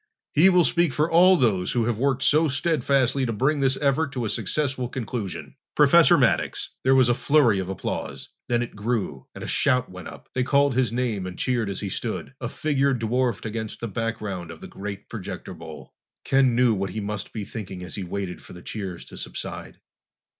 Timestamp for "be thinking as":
17.31-17.93